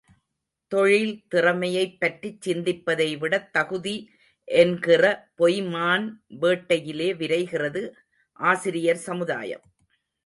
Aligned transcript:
தொழில் 0.71 1.25
திறமையைப் 1.27 1.99
பற்றிச் 1.99 2.47
சிந்திப்பதைவிடத் 2.47 3.51
தகுதி 3.51 3.93
என்கிற 4.47 5.03
பொய்மான் 5.37 6.07
வேட்டையிலே 6.41 7.09
விரைகிறது 7.13 7.83
ஆசிரியர் 8.39 9.03
சமுதாயம். 9.09 9.63